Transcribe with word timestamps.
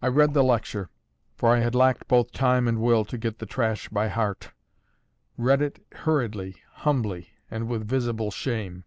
I 0.00 0.06
read 0.06 0.32
the 0.32 0.42
lecture; 0.42 0.88
for 1.36 1.50
I 1.54 1.58
had 1.58 1.74
lacked 1.74 2.08
both 2.08 2.32
time 2.32 2.66
and 2.66 2.80
will 2.80 3.04
to 3.04 3.18
get 3.18 3.38
the 3.38 3.44
trash 3.44 3.86
by 3.90 4.08
heart 4.08 4.52
read 5.36 5.60
it 5.60 5.84
hurriedly, 5.92 6.56
humbly, 6.76 7.28
and 7.50 7.68
with 7.68 7.86
visible 7.86 8.30
shame. 8.30 8.84